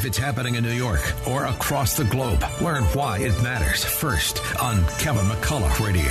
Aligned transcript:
If 0.00 0.06
it's 0.06 0.16
happening 0.16 0.54
in 0.54 0.64
New 0.64 0.72
York 0.72 1.02
or 1.28 1.44
across 1.44 1.94
the 1.94 2.04
globe, 2.04 2.42
learn 2.62 2.84
why 2.84 3.18
it 3.18 3.38
matters 3.42 3.84
first 3.84 4.40
on 4.58 4.82
Kevin 4.98 5.26
McCullough 5.26 5.78
Radio. 5.78 6.10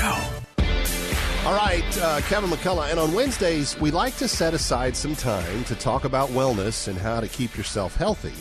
All 1.43 1.55
right, 1.57 1.97
uh, 1.97 2.21
Kevin 2.21 2.51
McCullough. 2.51 2.91
And 2.91 2.99
on 2.99 3.15
Wednesdays, 3.15 3.79
we 3.79 3.89
like 3.89 4.15
to 4.17 4.27
set 4.27 4.53
aside 4.53 4.95
some 4.95 5.15
time 5.15 5.63
to 5.63 5.73
talk 5.73 6.03
about 6.03 6.29
wellness 6.29 6.87
and 6.87 6.99
how 6.99 7.19
to 7.19 7.27
keep 7.27 7.57
yourself 7.57 7.95
healthy. 7.95 8.35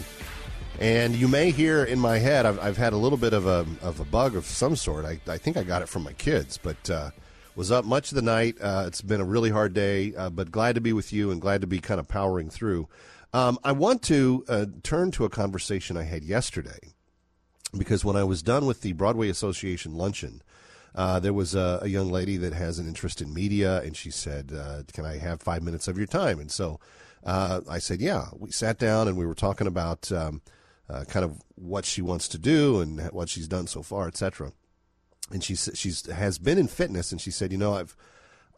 And 0.81 1.17
you 1.17 1.29
may 1.29 1.51
hear 1.51 1.83
in 1.83 1.99
my 1.99 2.19
head, 2.19 2.45
I've, 2.45 2.61
I've 2.61 2.77
had 2.77 2.93
a 2.93 2.99
little 2.99 3.17
bit 3.17 3.33
of 3.33 3.47
a, 3.47 3.65
of 3.81 4.01
a 4.01 4.05
bug 4.05 4.37
of 4.37 4.45
some 4.45 4.77
sort. 4.77 5.07
I, 5.07 5.19
I 5.27 5.39
think 5.39 5.57
I 5.57 5.63
got 5.63 5.81
it 5.81 5.89
from 5.89 6.03
my 6.03 6.13
kids, 6.13 6.59
but 6.59 6.91
uh, 6.91 7.09
was 7.57 7.73
up 7.73 7.87
much 7.87 8.13
of 8.13 8.17
the 8.17 8.23
night. 8.23 8.57
Uh, 8.61 8.85
it's 8.87 9.01
been 9.01 9.23
a 9.23 9.25
really 9.25 9.49
hard 9.49 9.73
day, 9.73 10.15
uh, 10.15 10.29
but 10.29 10.53
glad 10.53 10.75
to 10.75 10.83
be 10.83 10.93
with 10.93 11.11
you 11.11 11.31
and 11.31 11.41
glad 11.41 11.63
to 11.63 11.67
be 11.67 11.79
kind 11.79 11.99
of 11.99 12.07
powering 12.07 12.51
through. 12.51 12.87
Um, 13.33 13.59
I 13.63 13.73
want 13.73 14.03
to 14.05 14.45
uh, 14.49 14.67
turn 14.83 15.11
to 15.13 15.25
a 15.25 15.31
conversation 15.31 15.97
I 15.97 16.05
had 16.05 16.25
yesterday 16.25 16.95
because 17.77 18.05
when 18.05 18.17
I 18.17 18.25
was 18.25 18.43
done 18.43 18.65
with 18.65 18.81
the 18.81 18.93
Broadway 18.93 19.29
Association 19.29 19.95
luncheon, 19.95 20.43
uh, 20.95 21.21
there 21.21 21.35
was 21.35 21.55
a, 21.55 21.81
a, 21.83 21.89
young 21.89 22.11
lady 22.11 22.39
that 22.39 22.55
has 22.55 22.79
an 22.79 22.89
interest 22.89 23.21
in 23.21 23.33
media, 23.35 23.83
and 23.83 23.95
she 23.95 24.11
said, 24.11 24.53
uh, 24.53 24.83
"Can 24.93 25.05
I 25.05 25.19
have 25.19 25.43
five 25.43 25.63
minutes 25.63 25.87
of 25.87 25.99
your 25.99 26.07
time?" 26.07 26.41
And 26.41 26.51
so 26.51 26.81
uh, 27.23 27.61
I 27.69 27.79
said, 27.79 28.01
"Yeah." 28.01 28.29
We 28.37 28.51
sat 28.51 28.79
down 28.79 29.07
and 29.07 29.17
we 29.17 29.27
were 29.27 29.35
talking 29.35 29.67
about 29.67 30.11
um, 30.11 30.41
uh, 30.89 31.05
kind 31.05 31.25
of 31.25 31.43
what 31.55 31.85
she 31.85 32.01
wants 32.01 32.27
to 32.29 32.39
do 32.39 32.81
and 32.81 33.01
what 33.11 33.29
she's 33.29 33.47
done 33.47 33.67
so 33.67 33.83
far, 33.83 34.09
etc 34.09 34.53
and 35.31 35.45
she 35.45 35.55
she's 35.55 36.07
has 36.07 36.39
been 36.39 36.59
in 36.59 36.69
fitness, 36.69 37.13
and 37.13 37.21
she 37.21 37.31
said, 37.31 37.53
you 37.53 37.59
know, 37.59 37.75
I've 37.75 37.97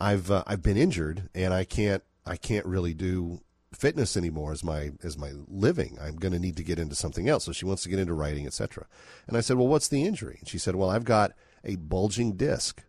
I've 0.00 0.30
uh, 0.30 0.44
I've 0.46 0.62
been 0.62 0.76
injured, 0.76 1.28
and 1.34 1.52
I 1.52 1.64
can't 1.64 2.02
I 2.26 2.36
can't 2.36 2.66
really 2.66 2.94
do 2.94 3.40
fitness 3.72 4.16
anymore 4.16 4.52
as 4.52 4.64
my 4.64 4.90
as 5.02 5.16
my 5.16 5.32
living. 5.48 5.98
I'm 6.00 6.16
going 6.16 6.32
to 6.32 6.38
need 6.38 6.56
to 6.56 6.64
get 6.64 6.78
into 6.78 6.94
something 6.94 7.28
else. 7.28 7.44
So 7.44 7.52
she 7.52 7.64
wants 7.64 7.82
to 7.84 7.88
get 7.88 7.98
into 7.98 8.14
writing, 8.14 8.46
etc. 8.46 8.86
And 9.26 9.36
I 9.36 9.40
said, 9.40 9.56
well, 9.56 9.68
what's 9.68 9.88
the 9.88 10.04
injury? 10.04 10.36
And 10.40 10.48
she 10.48 10.58
said, 10.58 10.74
well, 10.74 10.90
I've 10.90 11.04
got 11.04 11.32
a 11.64 11.76
bulging 11.76 12.36
disc. 12.36 12.82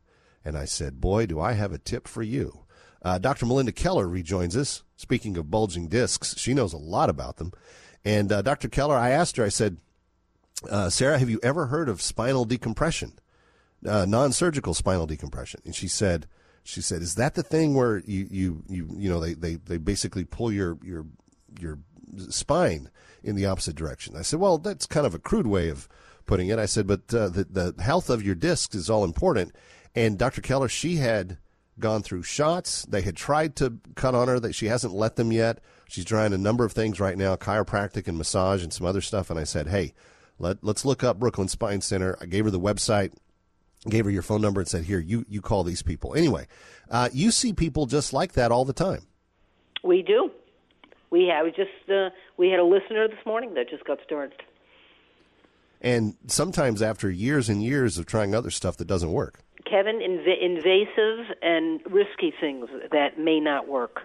And 0.44 0.58
I 0.58 0.66
said, 0.66 1.00
boy, 1.00 1.28
do 1.28 1.40
I 1.40 1.54
have 1.54 1.72
a 1.72 1.78
tip 1.78 2.08
for 2.08 2.24
you. 2.24 2.66
Uh, 3.04 3.18
Dr. 3.18 3.46
Melinda 3.46 3.72
Keller 3.72 4.08
rejoins 4.08 4.58
us. 4.58 4.84
Speaking 4.96 5.38
of 5.38 5.52
bulging 5.52 5.88
discs, 5.88 6.38
she 6.38 6.54
knows 6.54 6.74
a 6.74 6.78
lot 6.78 7.10
about 7.10 7.38
them. 7.38 7.52
And 8.04 8.32
uh, 8.32 8.42
Dr. 8.42 8.68
Keller, 8.68 8.96
I 8.98 9.12
asked 9.12 9.38
her, 9.38 9.44
I 9.44 9.50
said, 9.50 9.78
uh, 10.70 10.90
Sarah, 10.90 11.20
have 11.20 11.30
you 11.30 11.40
ever 11.42 11.68
heard 11.68 11.90
of 11.90 12.02
spinal 12.02 12.46
decompression? 12.46 13.14
uh, 13.88 14.06
non-surgical 14.06 14.74
spinal 14.74 15.08
decompression, 15.08 15.62
and 15.66 15.76
she 15.76 15.88
said, 15.88 16.28
she 16.64 16.82
said, 16.82 17.02
is 17.02 17.16
that 17.16 17.36
the 17.36 17.44
thing 17.44 17.74
where 17.74 18.00
you 18.06 18.28
you 18.30 18.64
you 18.68 18.88
you 18.96 19.10
know 19.10 19.20
they 19.20 19.34
they, 19.34 19.56
they 19.56 19.78
basically 19.78 20.24
pull 20.24 20.52
your 20.52 20.78
your 20.84 21.06
your 21.60 21.80
spine 22.30 22.90
in 23.24 23.36
the 23.36 23.46
opposite 23.46 23.76
direction? 23.76 24.16
I 24.16 24.22
said, 24.22 24.40
well, 24.40 24.58
that's 24.58 24.86
kind 24.86 25.06
of 25.06 25.16
a 25.16 25.20
crude 25.20 25.48
way 25.48 25.70
of 25.70 25.88
putting 26.26 26.50
it. 26.50 26.60
I 26.60 26.66
said, 26.66 26.88
but 26.88 27.14
uh, 27.14 27.30
the 27.30 27.74
the 27.76 27.84
health 27.84 28.10
of 28.10 28.24
your 28.24 28.36
discs 28.36 28.76
is 28.76 28.90
all 28.90 29.04
important. 29.04 29.56
And 29.96 30.18
Dr. 30.18 30.42
Keller, 30.42 30.70
she 30.70 30.98
had 30.98 31.38
gone 31.80 32.04
through 32.04 32.24
shots. 32.24 32.84
They 32.84 33.02
had 33.02 33.16
tried 33.16 33.56
to 33.58 33.80
cut 33.96 34.16
on 34.16 34.28
her. 34.28 34.40
That 34.40 34.54
she 34.54 34.68
hasn't 34.68 34.94
let 34.94 35.16
them 35.16 35.32
yet. 35.32 35.60
She's 35.90 36.06
trying 36.06 36.32
a 36.32 36.38
number 36.38 36.64
of 36.64 36.72
things 36.72 37.00
right 37.00 37.18
now, 37.18 37.36
chiropractic 37.36 38.08
and 38.08 38.18
massage 38.18 38.64
and 38.64 38.72
some 38.72 38.88
other 38.88 39.02
stuff. 39.02 39.30
And 39.30 39.38
I 39.38 39.44
said, 39.44 39.68
hey, 39.68 39.94
let 40.40 40.64
let's 40.64 40.86
look 40.86 41.04
up 41.04 41.20
Brooklyn 41.20 41.48
Spine 41.48 41.82
Center. 41.82 42.18
I 42.22 42.28
gave 42.28 42.46
her 42.46 42.52
the 42.52 42.60
website 42.60 43.14
gave 43.90 44.06
her 44.06 44.12
your 44.12 44.22
phone 44.22 44.42
number 44.42 44.62
and 44.62 44.68
said, 44.68 44.86
"Here, 44.86 45.00
you 45.00 45.26
you 45.28 45.42
call 45.42 45.64
these 45.64 45.82
people." 45.82 46.16
Anyway, 46.16 46.48
uh, 46.90 47.10
you 47.12 47.32
see 47.32 47.54
people 47.54 47.86
just 47.86 48.14
like 48.14 48.34
that 48.34 48.52
all 48.52 48.66
the 48.66 48.74
time. 48.74 49.02
We 49.84 50.02
do. 50.02 50.32
We 51.10 51.28
have 51.28 51.48
just 51.56 51.90
uh, 51.90 52.10
we 52.38 52.50
had 52.50 52.60
a 52.60 52.64
listener 52.64 53.08
this 53.08 53.26
morning 53.26 53.54
that 53.56 53.70
just 53.70 53.86
got 53.86 54.00
started. 54.06 54.42
And 55.82 56.16
sometimes 56.28 56.82
after 56.82 57.10
years 57.10 57.50
and 57.50 57.64
years 57.64 57.98
of 57.98 58.06
trying 58.06 58.36
other 58.36 58.52
stuff 58.52 58.78
that 58.78 58.86
doesn't 58.86 59.12
work. 59.12 59.40
Kevin, 59.66 60.00
inv- 60.00 60.42
invasive 60.42 61.36
and 61.42 61.82
risky 61.90 62.34
things 62.40 62.68
that 62.92 63.18
may 63.20 63.40
not 63.40 63.68
work. 63.68 64.02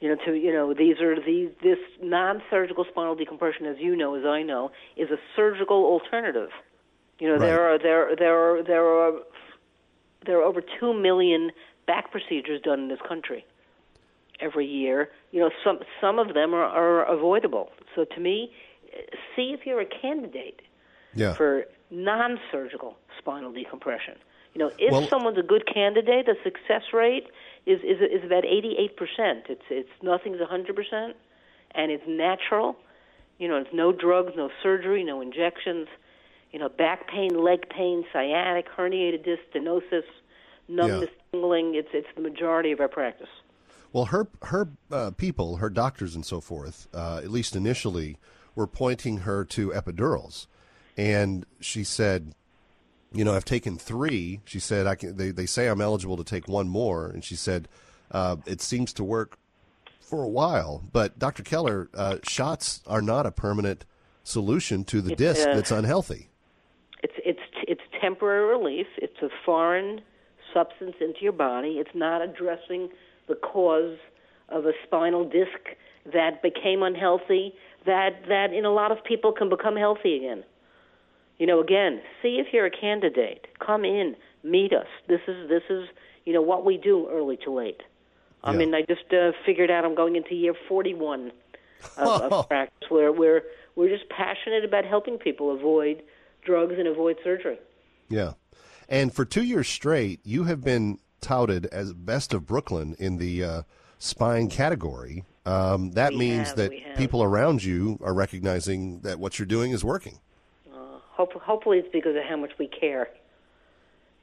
You 0.00 0.10
know, 0.10 0.16
to 0.24 0.34
you 0.34 0.52
know, 0.52 0.72
these 0.72 1.00
are 1.00 1.16
these 1.20 1.50
this 1.62 1.78
non-surgical 2.02 2.84
spinal 2.90 3.14
decompression, 3.14 3.66
as 3.66 3.76
you 3.78 3.96
know, 3.96 4.14
as 4.14 4.24
I 4.24 4.42
know, 4.42 4.70
is 4.96 5.10
a 5.10 5.18
surgical 5.36 5.84
alternative. 5.84 6.50
You 7.18 7.28
know, 7.28 7.34
right. 7.34 7.40
there 7.40 7.74
are 7.74 7.78
there 7.78 8.16
there 8.16 8.38
are 8.38 8.62
there 8.62 8.84
are 8.84 9.12
there 10.26 10.38
are 10.38 10.42
over 10.42 10.60
two 10.60 10.94
million 10.94 11.50
back 11.86 12.10
procedures 12.10 12.60
done 12.62 12.80
in 12.80 12.88
this 12.88 13.00
country 13.06 13.44
every 14.40 14.66
year. 14.66 15.10
You 15.32 15.40
know, 15.40 15.50
some 15.64 15.80
some 16.00 16.18
of 16.18 16.34
them 16.34 16.54
are, 16.54 16.64
are 16.64 17.04
avoidable. 17.04 17.70
So 17.94 18.04
to 18.04 18.20
me, 18.20 18.52
see 19.34 19.52
if 19.58 19.66
you're 19.66 19.80
a 19.80 19.86
candidate 19.86 20.62
yeah. 21.14 21.34
for 21.34 21.64
non-surgical 21.90 22.96
spinal 23.18 23.52
decompression. 23.52 24.14
You 24.54 24.60
know, 24.60 24.70
if 24.78 24.92
well, 24.92 25.06
someone's 25.08 25.38
a 25.38 25.42
good 25.42 25.66
candidate, 25.72 26.26
the 26.26 26.36
success 26.44 26.92
rate 26.92 27.26
is 27.66 27.80
is 27.80 28.00
is 28.00 28.24
about 28.24 28.44
88%. 28.44 28.90
It's 29.48 29.62
it's 29.70 29.90
nothing's 30.02 30.38
100% 30.38 31.12
and 31.72 31.92
it's 31.92 32.04
natural. 32.06 32.76
You 33.38 33.48
know, 33.48 33.56
it's 33.56 33.72
no 33.72 33.92
drugs, 33.92 34.32
no 34.36 34.50
surgery, 34.62 35.04
no 35.04 35.20
injections 35.20 35.88
you 36.52 36.58
know, 36.58 36.68
back 36.68 37.08
pain, 37.08 37.30
leg 37.42 37.68
pain, 37.68 38.04
sciatic, 38.12 38.66
herniated 38.76 39.24
disc, 39.24 39.42
stenosis, 39.54 40.04
numbness, 40.68 41.10
yeah. 41.10 41.22
tingling. 41.32 41.74
It's 41.74 41.88
it's 41.92 42.08
the 42.14 42.22
majority 42.22 42.72
of 42.72 42.80
our 42.80 42.88
practice. 42.88 43.28
Well, 43.92 44.06
her 44.06 44.28
her 44.42 44.68
uh, 44.90 45.10
people, 45.16 45.56
her 45.56 45.70
doctors, 45.70 46.14
and 46.14 46.24
so 46.24 46.40
forth, 46.40 46.88
uh, 46.94 47.18
at 47.18 47.30
least 47.30 47.56
initially, 47.56 48.18
were 48.54 48.66
pointing 48.66 49.18
her 49.18 49.44
to 49.46 49.70
epidurals, 49.70 50.46
and 50.96 51.46
she 51.60 51.84
said, 51.84 52.34
"You 53.12 53.24
know, 53.24 53.34
I've 53.34 53.44
taken 53.44 53.78
three. 53.78 54.40
She 54.44 54.58
said, 54.58 54.86
"I 54.86 54.94
can." 54.94 55.16
They 55.16 55.30
they 55.30 55.46
say 55.46 55.68
I'm 55.68 55.80
eligible 55.80 56.16
to 56.16 56.24
take 56.24 56.48
one 56.48 56.68
more, 56.68 57.08
and 57.08 57.24
she 57.24 57.36
said, 57.36 57.68
uh, 58.10 58.36
"It 58.46 58.60
seems 58.60 58.92
to 58.94 59.04
work 59.04 59.38
for 60.00 60.22
a 60.22 60.28
while." 60.28 60.82
But 60.92 61.18
Dr. 61.18 61.42
Keller, 61.42 61.88
uh, 61.94 62.18
shots 62.22 62.82
are 62.86 63.02
not 63.02 63.26
a 63.26 63.30
permanent 63.30 63.84
solution 64.22 64.84
to 64.84 65.00
the 65.00 65.16
disc 65.16 65.44
that's 65.44 65.70
unhealthy. 65.70 66.27
Temporary 68.00 68.48
relief. 68.48 68.86
It's 68.96 69.20
a 69.22 69.28
foreign 69.44 70.00
substance 70.52 70.96
into 71.00 71.20
your 71.20 71.32
body. 71.32 71.78
It's 71.78 71.94
not 71.94 72.22
addressing 72.22 72.90
the 73.28 73.34
cause 73.34 73.98
of 74.48 74.64
a 74.66 74.72
spinal 74.86 75.24
disc 75.28 75.76
that 76.12 76.42
became 76.42 76.82
unhealthy. 76.82 77.54
That 77.86 78.10
that 78.28 78.52
in 78.52 78.64
a 78.64 78.72
lot 78.72 78.92
of 78.92 79.04
people 79.04 79.32
can 79.32 79.48
become 79.48 79.76
healthy 79.76 80.16
again. 80.16 80.44
You 81.38 81.46
know, 81.46 81.60
again, 81.60 82.00
see 82.22 82.40
if 82.44 82.52
you're 82.52 82.66
a 82.66 82.70
candidate. 82.70 83.46
Come 83.64 83.84
in, 83.84 84.16
meet 84.42 84.72
us. 84.72 84.86
This 85.08 85.20
is 85.28 85.48
this 85.48 85.62
is 85.70 85.88
you 86.24 86.32
know 86.32 86.42
what 86.42 86.64
we 86.64 86.76
do 86.76 87.08
early 87.10 87.38
to 87.44 87.52
late. 87.52 87.82
I 88.42 88.52
yeah. 88.52 88.58
mean, 88.58 88.74
I 88.74 88.82
just 88.82 89.12
uh, 89.12 89.32
figured 89.44 89.70
out 89.70 89.84
I'm 89.84 89.94
going 89.94 90.16
into 90.16 90.34
year 90.34 90.54
41 90.68 91.32
of, 91.96 92.32
of 92.32 92.48
practice 92.48 92.90
where 92.90 93.12
we're 93.12 93.42
we're 93.76 93.88
just 93.88 94.08
passionate 94.10 94.64
about 94.64 94.84
helping 94.84 95.18
people 95.18 95.54
avoid 95.54 96.02
drugs 96.44 96.74
and 96.78 96.88
avoid 96.88 97.16
surgery. 97.22 97.58
Yeah. 98.08 98.32
And 98.88 99.12
for 99.12 99.24
two 99.24 99.42
years 99.42 99.68
straight, 99.68 100.20
you 100.24 100.44
have 100.44 100.62
been 100.62 100.98
touted 101.20 101.66
as 101.66 101.92
best 101.92 102.32
of 102.32 102.46
Brooklyn 102.46 102.96
in 102.98 103.18
the 103.18 103.44
uh, 103.44 103.62
spine 103.98 104.48
category. 104.48 105.24
Um, 105.44 105.92
that 105.92 106.12
we 106.12 106.18
means 106.18 106.48
have, 106.48 106.56
that 106.56 106.96
people 106.96 107.22
around 107.22 107.64
you 107.64 107.98
are 108.02 108.12
recognizing 108.12 109.00
that 109.00 109.18
what 109.18 109.38
you're 109.38 109.46
doing 109.46 109.72
is 109.72 109.84
working. 109.84 110.18
Uh, 110.70 110.98
hope, 111.10 111.32
hopefully, 111.34 111.78
it's 111.78 111.88
because 111.92 112.16
of 112.16 112.22
how 112.24 112.36
much 112.36 112.52
we 112.58 112.66
care. 112.66 113.08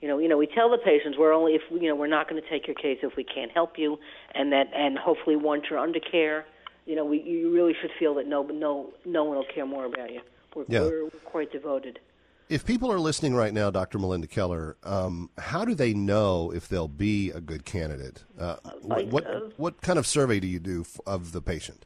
You 0.02 0.08
know, 0.08 0.20
you 0.20 0.28
know, 0.28 0.38
we 0.38 0.46
tell 0.46 0.70
the 0.70 0.78
patients 0.78 1.18
we're 1.18 1.34
only 1.34 1.54
if 1.54 1.64
you 1.72 1.88
know 1.88 1.96
we're 1.96 2.06
not 2.06 2.30
going 2.30 2.42
to 2.42 2.48
take 2.48 2.68
your 2.68 2.76
case 2.76 3.00
if 3.02 3.16
we 3.16 3.24
can't 3.24 3.52
help 3.52 3.80
you, 3.80 3.98
and 4.36 4.52
that 4.52 4.68
and 4.76 5.00
hopefully 5.00 5.36
once 5.36 5.64
you're 5.70 5.80
under 5.80 6.00
care, 6.00 6.46
you 6.86 6.96
know, 6.96 7.06
we 7.06 7.22
you 7.22 7.52
really 7.52 7.74
should 7.82 7.92
feel 7.98 8.14
that 8.16 8.28
no 8.28 8.44
no 8.44 8.94
no 9.04 9.24
one 9.24 9.38
will 9.38 9.46
care 9.46 9.66
more 9.66 9.86
about 9.86 10.12
you. 10.12 10.22
We're, 10.54 10.66
yeah. 10.68 10.82
we're, 10.82 11.04
we're 11.06 11.10
quite 11.24 11.52
devoted. 11.52 12.00
If 12.48 12.64
people 12.64 12.92
are 12.92 13.00
listening 13.00 13.34
right 13.34 13.54
now, 13.54 13.72
Dr. 13.72 13.98
Melinda 13.98 14.28
Keller, 14.28 14.78
um, 14.84 15.32
how 15.38 15.66
do 15.66 15.74
they 15.74 15.94
know 15.96 16.52
if 16.52 16.70
they'll 16.70 16.88
be 16.88 17.32
a 17.32 17.42
good 17.42 17.66
candidate? 17.66 18.24
Uh, 18.40 18.58
like, 18.82 19.10
what 19.10 19.26
uh, 19.26 19.40
what 19.58 19.82
kind 19.82 19.98
of 19.98 20.06
survey 20.06 20.40
do 20.40 20.46
you 20.46 20.60
do 20.60 20.86
of 21.08 21.32
the 21.32 21.42
patient? 21.42 21.86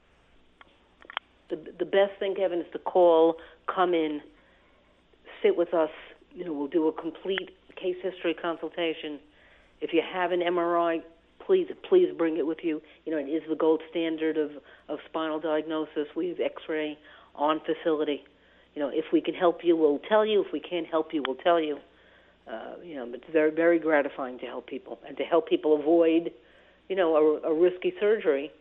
The 1.50 1.56
the 1.78 1.86
best 1.86 2.20
thing, 2.20 2.36
Kevin, 2.36 2.60
is 2.60 2.66
to 2.74 2.80
call, 2.80 3.38
come 3.74 3.94
in, 3.94 4.22
sit 5.42 5.56
with 5.56 5.74
us. 5.74 5.92
You 6.36 6.44
know, 6.44 6.52
we'll 6.52 6.68
do 6.68 6.90
a 6.90 6.94
complete 6.94 7.52
case 7.78 7.98
history 8.04 8.34
consultation. 8.34 9.20
If 9.80 9.94
you 9.94 10.02
have 10.02 10.34
an 10.34 10.42
MRI, 10.42 11.02
please 11.40 11.70
please 11.88 12.14
bring 12.18 12.36
it 12.36 12.46
with 12.46 12.60
you. 12.64 12.82
You 13.06 13.14
know, 13.14 13.18
it 13.18 13.30
is 13.30 13.44
the 13.48 13.56
gold 13.56 13.82
standard 13.90 14.38
of 14.38 14.52
of 14.90 15.00
spinal 15.08 15.40
diagnosis. 15.40 16.08
We 16.18 16.28
have 16.30 16.42
X-ray 16.42 16.98
on 17.36 17.62
facility 17.62 18.26
you 18.76 18.82
know, 18.82 18.90
if 18.90 19.06
we 19.12 19.22
can 19.22 19.34
help 19.34 19.64
you, 19.64 19.76
we'll 19.76 20.00
tell 20.00 20.26
you. 20.26 20.44
If 20.46 20.52
we 20.52 20.60
can't 20.60 20.88
help 20.88 21.14
you, 21.14 21.24
we'll 21.26 21.36
tell 21.38 21.60
you. 21.60 21.80
Uh, 22.48 22.76
you 22.84 22.96
know, 22.96 23.08
it's 23.14 23.24
very, 23.32 23.52
very 23.52 23.80
gratifying 23.80 24.40
to 24.40 24.46
help 24.46 24.68
people 24.68 25.00
and 25.08 25.16
to 25.18 25.24
help 25.24 25.48
people 25.48 25.78
avoid, 25.80 26.32
you 26.88 26.96
know, 26.96 27.16
a, 27.16 27.50
a 27.50 27.54
risky 27.54 27.94
surgery. 28.00 28.52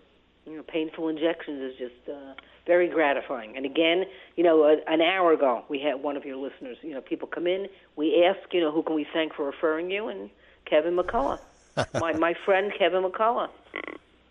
You 0.47 0.57
know, 0.57 0.63
painful 0.63 1.09
injections 1.09 1.73
is 1.73 1.79
just 1.79 2.09
uh, 2.09 2.35
very 2.67 2.89
gratifying. 2.89 3.57
And 3.57 3.65
again, 3.65 4.05
you 4.37 4.45
know, 4.45 4.65
a, 4.65 4.77
an 4.87 5.01
hour 5.01 5.33
ago 5.33 5.65
we 5.69 5.81
had 5.81 6.03
one 6.03 6.17
of 6.17 6.25
your 6.25 6.37
listeners. 6.37 6.77
You 6.83 6.95
know, 6.95 7.01
people 7.01 7.29
come 7.29 7.47
in, 7.47 7.67
we 7.97 8.25
ask, 8.25 8.53
you 8.53 8.61
know, 8.61 8.71
who 8.71 8.83
can 8.83 8.95
we 8.95 9.07
thank 9.13 9.35
for 9.35 9.45
referring 9.45 9.91
you, 9.91 10.09
and 10.09 10.31
Kevin 10.67 10.97
McCullough, 10.97 11.41
my 11.95 12.13
my 12.13 12.35
friend 12.45 12.73
Kevin 12.79 13.03
McCullough. 13.03 13.49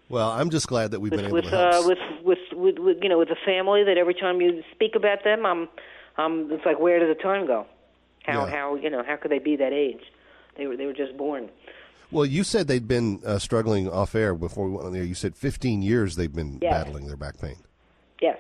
Well, 0.10 0.30
I'm 0.30 0.50
just 0.50 0.68
glad 0.68 0.92
that 0.92 1.00
we've 1.00 1.12
with, 1.12 1.20
been 1.20 1.26
able 1.28 1.36
with, 1.36 1.46
to 1.46 1.50
help. 1.50 1.86
uh, 1.86 1.88
with, 1.88 1.98
with 2.24 2.38
with 2.54 2.80
with 2.80 2.98
you 3.04 3.10
know 3.10 3.18
with 3.18 3.28
the 3.30 3.36
family 3.46 3.84
that 3.84 3.98
every 3.98 4.14
time 4.14 4.40
you 4.42 4.64
speak 4.72 4.96
about 4.96 5.24
them, 5.24 5.46
I'm 5.46 5.68
um 6.18 6.48
it's 6.52 6.66
like 6.66 6.80
where 6.80 7.00
did 7.00 7.10
the 7.16 7.22
time 7.22 7.46
go? 7.46 7.66
How 8.24 8.46
Yeah. 8.46 8.52
how 8.52 8.76
you 8.76 8.90
know 8.90 9.04
how 9.06 9.16
could 9.18 9.32
they 9.32 9.40
be 9.40 9.56
that 9.58 9.74
age? 9.74 10.02
They 10.58 10.66
were 10.68 10.78
they 10.78 10.86
were 10.86 10.94
just 10.94 11.18
born. 11.18 11.50
well, 12.12 12.26
you 12.26 12.44
said 12.44 12.68
they'd 12.68 12.88
been 12.88 13.20
uh, 13.26 13.38
struggling 13.38 13.90
off 13.90 14.16
air 14.16 14.34
before 14.34 14.66
we 14.68 14.72
went 14.72 14.86
on 14.88 14.94
there. 14.94 15.04
You 15.04 15.14
said 15.14 15.36
15 15.36 15.82
years 15.82 16.16
they've 16.16 16.34
been 16.34 16.60
Yes. 16.62 16.72
battling 16.72 17.08
their 17.08 17.18
back 17.18 17.38
pain. 17.40 17.58
Yes, 18.22 18.40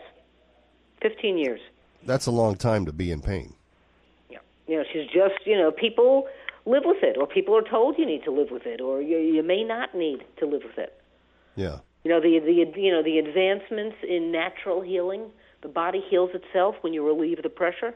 fifteen 1.01 1.37
years. 1.37 1.59
That's 2.05 2.25
a 2.27 2.31
long 2.31 2.55
time 2.55 2.85
to 2.85 2.93
be 2.93 3.11
in 3.11 3.21
pain. 3.21 3.53
Yeah. 4.29 4.37
You 4.67 4.77
know, 4.77 4.83
she's 4.91 5.07
just, 5.07 5.45
you 5.45 5.57
know, 5.57 5.71
people 5.71 6.27
live 6.65 6.83
with 6.85 7.03
it, 7.03 7.17
or 7.17 7.27
people 7.27 7.55
are 7.57 7.61
told 7.61 7.97
you 7.97 8.05
need 8.05 8.23
to 8.23 8.31
live 8.31 8.49
with 8.49 8.65
it, 8.65 8.79
or 8.81 9.01
you, 9.01 9.17
you 9.17 9.43
may 9.43 9.63
not 9.63 9.93
need 9.93 10.23
to 10.39 10.45
live 10.45 10.63
with 10.63 10.77
it. 10.77 10.93
Yeah. 11.57 11.79
You 12.05 12.11
know, 12.11 12.21
the, 12.21 12.39
the, 12.39 12.79
you 12.79 12.91
know, 12.91 13.03
the 13.03 13.17
advancements 13.19 13.97
in 14.07 14.31
natural 14.31 14.79
healing, 14.79 15.25
the 15.61 15.67
body 15.67 16.01
heals 16.09 16.29
itself 16.33 16.75
when 16.79 16.93
you 16.93 17.05
relieve 17.05 17.43
the 17.43 17.49
pressure. 17.49 17.93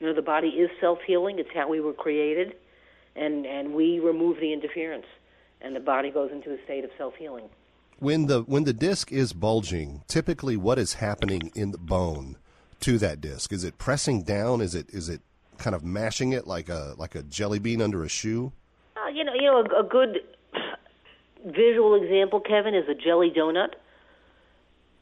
You 0.00 0.06
know, 0.06 0.14
the 0.14 0.22
body 0.22 0.48
is 0.48 0.70
self-healing. 0.80 1.38
It's 1.38 1.50
how 1.52 1.68
we 1.68 1.80
were 1.80 1.92
created, 1.92 2.54
and, 3.14 3.44
and 3.44 3.74
we 3.74 3.98
remove 3.98 4.40
the 4.40 4.52
interference, 4.52 5.06
and 5.60 5.76
the 5.76 5.80
body 5.80 6.10
goes 6.10 6.32
into 6.32 6.54
a 6.54 6.64
state 6.64 6.84
of 6.84 6.90
self-healing. 6.96 7.50
When 7.98 8.26
the 8.26 8.42
when 8.42 8.64
the 8.64 8.72
disc 8.72 9.12
is 9.12 9.32
bulging, 9.32 10.02
typically 10.08 10.56
what 10.56 10.78
is 10.78 10.94
happening 10.94 11.52
in 11.54 11.70
the 11.70 11.78
bone 11.78 12.36
to 12.80 12.98
that 12.98 13.20
disc? 13.20 13.52
Is 13.52 13.62
it 13.62 13.78
pressing 13.78 14.22
down? 14.24 14.60
Is 14.60 14.74
it 14.74 14.90
is 14.90 15.08
it 15.08 15.20
kind 15.58 15.76
of 15.76 15.84
mashing 15.84 16.32
it 16.32 16.46
like 16.46 16.68
a 16.68 16.94
like 16.98 17.14
a 17.14 17.22
jelly 17.22 17.60
bean 17.60 17.80
under 17.80 18.02
a 18.02 18.08
shoe? 18.08 18.52
Uh, 18.96 19.08
you 19.08 19.22
know, 19.22 19.32
you 19.34 19.42
know, 19.42 19.62
a, 19.62 19.80
a 19.80 19.88
good 19.88 20.23
visual 21.44 21.94
example, 21.94 22.40
Kevin, 22.40 22.74
is 22.74 22.88
a 22.88 22.94
jelly 22.94 23.30
donut. 23.30 23.74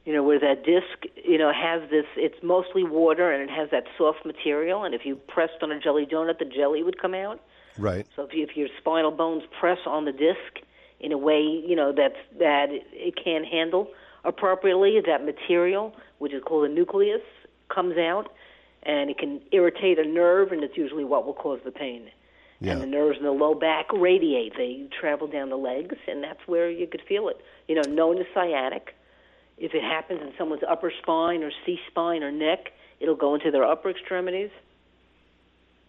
You 0.05 0.13
know, 0.13 0.25
where 0.25 0.41
that 0.41 0.65
disc, 0.65 1.07
you 1.25 1.39
know, 1.39 1.53
has 1.53 1.89
this. 1.89 2.07
It's 2.17 2.43
mostly 2.43 2.83
water 2.83 3.31
and 3.31 3.49
it 3.49 3.55
has 3.55 3.71
that 3.71 3.85
soft 3.97 4.27
material. 4.27 4.83
And 4.83 4.95
if 4.95 5.07
you 5.07 5.15
pressed 5.15 5.63
on 5.63 5.71
a 5.71 5.79
jelly 5.79 6.07
donut, 6.07 6.41
the 6.41 6.45
jelly 6.45 6.83
would 6.83 7.01
come 7.01 7.15
out. 7.15 7.41
Right. 7.79 8.05
So 8.17 8.25
if, 8.25 8.35
you, 8.35 8.43
if 8.43 8.57
your 8.57 8.69
spinal 8.79 9.13
bones 9.13 9.45
press 9.61 9.79
on 9.87 10.05
the 10.05 10.13
disc 10.13 10.67
in 10.99 11.13
a 11.13 11.19
way, 11.19 11.41
you 11.41 11.77
know, 11.77 11.93
that's 11.93 12.17
that 12.39 12.67
it 12.71 13.15
can 13.23 13.45
handle 13.45 13.91
appropriately, 14.25 15.01
that 15.07 15.25
material, 15.25 15.95
which 16.19 16.33
is 16.33 16.43
called 16.45 16.69
a 16.69 16.73
nucleus, 16.73 17.23
comes 17.69 17.97
out, 17.97 18.33
and 18.83 19.11
it 19.11 19.19
can 19.19 19.41
irritate 19.53 19.99
a 19.99 20.05
nerve, 20.05 20.53
and 20.53 20.63
it's 20.63 20.77
usually 20.77 21.05
what 21.05 21.27
will 21.27 21.35
cause 21.35 21.61
the 21.65 21.71
pain. 21.71 22.11
Yeah. 22.63 22.73
And 22.73 22.83
the 22.83 22.87
nerves 22.87 23.19
in 23.19 23.25
the 23.25 23.33
low 23.33 23.55
back 23.55 23.87
radiate; 23.93 24.55
they 24.57 24.87
travel 25.01 25.27
down 25.27 25.51
the 25.51 25.57
legs, 25.57 25.97
and 26.07 26.23
that's 26.23 26.41
where 26.47 26.71
you 26.71 26.87
could 26.87 27.03
feel 27.09 27.29
it. 27.29 27.37
You 27.69 27.75
know, 27.75 27.85
known 27.85 28.19
as 28.19 28.27
sciatic. 28.35 28.95
If 29.59 29.75
it 29.75 29.83
happens 29.83 30.21
in 30.23 30.33
someone's 30.39 30.63
upper 30.69 30.93
spine 31.03 31.43
or 31.43 31.51
C 31.65 31.79
spine 31.89 32.23
or 32.23 32.33
neck, 32.33 32.73
it'll 33.01 33.17
go 33.17 33.35
into 33.35 33.51
their 33.51 33.65
upper 33.65 33.91
extremities 33.91 34.51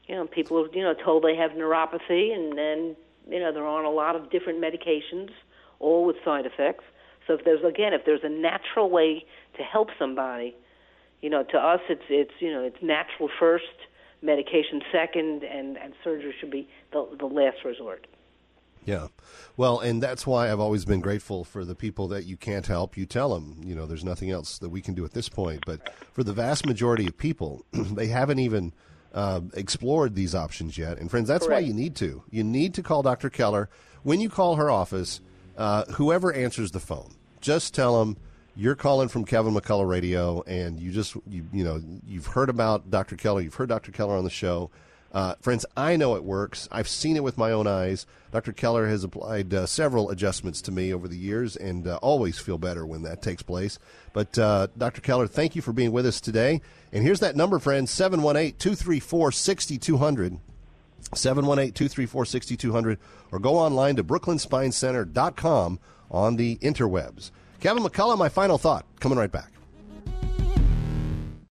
you 0.07 0.15
know, 0.15 0.27
people 0.27 0.59
are, 0.59 0.67
you 0.75 0.83
know, 0.83 0.93
told 0.93 1.23
they 1.23 1.35
have 1.35 1.51
neuropathy 1.51 2.33
and 2.33 2.57
then, 2.57 2.95
you 3.29 3.39
know, 3.39 3.51
they're 3.53 3.65
on 3.65 3.85
a 3.85 3.89
lot 3.89 4.15
of 4.15 4.29
different 4.29 4.61
medications, 4.61 5.29
all 5.79 6.05
with 6.05 6.17
side 6.25 6.45
effects. 6.45 6.83
So 7.25 7.33
if 7.33 7.45
there's, 7.45 7.63
again, 7.63 7.93
if 7.93 8.05
there's 8.05 8.23
a 8.23 8.29
natural 8.29 8.89
way 8.89 9.25
to 9.57 9.63
help 9.63 9.89
somebody, 9.97 10.55
you 11.21 11.29
know, 11.29 11.43
to 11.43 11.57
us 11.57 11.79
it's, 11.89 12.03
it's 12.09 12.33
you 12.39 12.51
know, 12.51 12.63
it's 12.63 12.81
natural 12.81 13.29
first, 13.39 13.63
medication 14.23 14.81
second, 14.91 15.43
and, 15.43 15.77
and 15.77 15.93
surgery 16.03 16.33
should 16.39 16.51
be 16.51 16.67
the, 16.91 17.07
the 17.19 17.25
last 17.25 17.57
resort. 17.65 18.07
Yeah. 18.85 19.07
Well, 19.55 19.79
and 19.79 20.01
that's 20.01 20.27
why 20.27 20.51
I've 20.51 20.59
always 20.59 20.85
been 20.85 20.99
grateful 20.99 21.43
for 21.43 21.63
the 21.63 21.75
people 21.75 22.07
that 22.09 22.25
you 22.25 22.37
can't 22.37 22.65
help. 22.65 22.97
You 22.97 23.05
tell 23.05 23.33
them, 23.33 23.61
you 23.63 23.75
know, 23.75 23.85
there's 23.85 24.03
nothing 24.03 24.31
else 24.31 24.57
that 24.59 24.69
we 24.69 24.81
can 24.81 24.93
do 24.93 25.05
at 25.05 25.13
this 25.13 25.29
point. 25.29 25.63
But 25.65 25.93
for 26.11 26.23
the 26.23 26.33
vast 26.33 26.65
majority 26.65 27.07
of 27.07 27.17
people, 27.17 27.65
they 27.71 28.07
haven't 28.07 28.39
even 28.39 28.73
uh, 29.13 29.41
explored 29.53 30.15
these 30.15 30.35
options 30.35 30.77
yet. 30.77 30.97
And 30.97 31.09
friends, 31.09 31.27
that's 31.27 31.47
why 31.47 31.59
you 31.59 31.73
need 31.73 31.95
to. 31.97 32.23
You 32.29 32.43
need 32.43 32.73
to 32.75 32.83
call 32.83 33.03
Dr. 33.03 33.29
Keller. 33.29 33.69
When 34.01 34.19
you 34.19 34.29
call 34.29 34.55
her 34.55 34.69
office, 34.69 35.21
uh, 35.57 35.85
whoever 35.85 36.33
answers 36.33 36.71
the 36.71 36.79
phone, 36.79 37.15
just 37.39 37.73
tell 37.73 37.99
them 37.99 38.17
you're 38.55 38.75
calling 38.75 39.07
from 39.07 39.25
Kevin 39.25 39.53
McCullough 39.53 39.87
Radio, 39.87 40.43
and 40.47 40.79
you 40.79 40.91
just 40.91 41.15
you 41.27 41.45
you 41.51 41.63
know 41.63 41.81
you've 42.07 42.27
heard 42.27 42.49
about 42.49 42.89
Dr. 42.89 43.15
Keller. 43.15 43.41
You've 43.41 43.55
heard 43.55 43.69
Dr. 43.69 43.91
Keller 43.91 44.15
on 44.15 44.23
the 44.23 44.29
show. 44.29 44.69
Uh, 45.13 45.35
friends, 45.41 45.63
I 45.77 45.95
know 45.95 46.15
it 46.15 46.23
works. 46.23 46.67
I've 46.71 46.87
seen 46.87 47.15
it 47.15 47.23
with 47.23 47.37
my 47.37 47.51
own 47.51 47.67
eyes. 47.67 48.07
Dr. 48.31 48.51
Keller 48.51 48.87
has 48.87 49.03
applied 49.03 49.53
uh, 49.53 49.67
several 49.67 50.09
adjustments 50.09 50.59
to 50.63 50.71
me 50.71 50.91
over 50.91 51.07
the 51.07 51.17
years 51.17 51.55
and 51.55 51.87
uh, 51.87 51.97
always 52.01 52.39
feel 52.39 52.57
better 52.57 52.83
when 52.83 53.03
that 53.03 53.21
takes 53.21 53.43
place. 53.43 53.77
But, 54.11 54.39
uh, 54.39 54.67
Dr. 54.75 55.01
Keller, 55.01 55.27
thank 55.27 55.55
you 55.55 55.61
for 55.61 55.71
being 55.71 55.91
with 55.91 56.07
us 56.07 56.19
today. 56.19 56.61
And 56.91 57.03
here's 57.03 57.19
that 57.19 57.35
number, 57.35 57.59
friends 57.59 57.91
718 57.91 58.57
234 58.57 59.31
6200. 59.31 60.39
718 61.13 61.73
234 61.73 62.25
6200. 62.25 62.99
Or 63.31 63.37
go 63.37 63.55
online 63.55 63.95
to 63.97 64.03
brooklynspinecenter.com 64.03 65.79
on 66.09 66.35
the 66.37 66.57
interwebs. 66.57 67.29
Kevin 67.63 67.81
McCullough, 67.81 68.17
my 68.17 68.27
final 68.27 68.57
thought. 68.57 68.85
Coming 68.99 69.17
right 69.17 69.31
back. 69.31 69.52